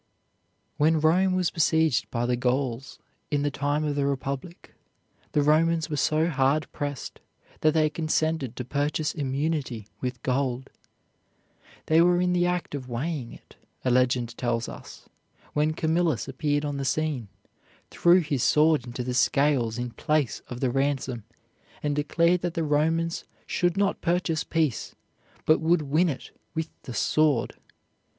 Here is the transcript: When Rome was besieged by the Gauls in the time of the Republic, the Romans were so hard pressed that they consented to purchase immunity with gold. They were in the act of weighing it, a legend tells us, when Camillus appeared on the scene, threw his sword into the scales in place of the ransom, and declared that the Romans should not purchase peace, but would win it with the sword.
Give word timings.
When 0.77 0.99
Rome 0.99 1.35
was 1.35 1.51
besieged 1.51 2.09
by 2.09 2.25
the 2.25 2.35
Gauls 2.35 2.97
in 3.29 3.43
the 3.43 3.51
time 3.51 3.83
of 3.83 3.95
the 3.95 4.07
Republic, 4.07 4.73
the 5.33 5.43
Romans 5.43 5.91
were 5.91 5.95
so 5.95 6.27
hard 6.27 6.65
pressed 6.71 7.19
that 7.59 7.75
they 7.75 7.87
consented 7.87 8.55
to 8.55 8.65
purchase 8.65 9.13
immunity 9.13 9.85
with 9.99 10.23
gold. 10.23 10.71
They 11.85 12.01
were 12.01 12.19
in 12.19 12.33
the 12.33 12.47
act 12.47 12.73
of 12.73 12.89
weighing 12.89 13.31
it, 13.31 13.57
a 13.85 13.91
legend 13.91 14.35
tells 14.39 14.67
us, 14.67 15.07
when 15.53 15.73
Camillus 15.75 16.27
appeared 16.27 16.65
on 16.65 16.77
the 16.77 16.83
scene, 16.83 17.27
threw 17.91 18.21
his 18.21 18.41
sword 18.41 18.87
into 18.87 19.03
the 19.03 19.13
scales 19.13 19.77
in 19.77 19.91
place 19.91 20.41
of 20.47 20.61
the 20.61 20.71
ransom, 20.71 21.25
and 21.83 21.95
declared 21.95 22.41
that 22.41 22.55
the 22.55 22.63
Romans 22.63 23.23
should 23.45 23.77
not 23.77 24.01
purchase 24.01 24.43
peace, 24.43 24.95
but 25.45 25.59
would 25.61 25.83
win 25.83 26.09
it 26.09 26.31
with 26.55 26.71
the 26.81 26.93
sword. 26.95 27.53